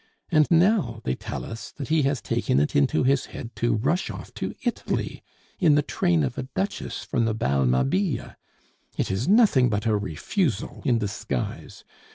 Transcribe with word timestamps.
And 0.31 0.49
now 0.49 0.99
they 1.03 1.13
tell 1.13 1.45
us 1.45 1.69
that 1.73 1.89
he 1.89 2.01
has 2.09 2.21
taken 2.23 2.59
it 2.59 2.75
into 2.75 3.03
his 3.03 3.25
head 3.27 3.55
to 3.57 3.75
rush 3.75 4.09
off 4.09 4.33
to 4.33 4.55
Italy 4.63 5.21
in 5.59 5.75
the 5.75 5.83
train 5.83 6.23
of 6.23 6.39
a 6.39 6.43
duchess 6.55 7.03
from 7.03 7.25
the 7.25 7.35
Bal 7.35 7.67
Mabille.... 7.67 8.33
It 8.97 9.11
is 9.11 9.27
nothing 9.27 9.69
but 9.69 9.85
a 9.85 9.95
refusal 9.95 10.81
in 10.85 10.97
disguise. 10.97 11.83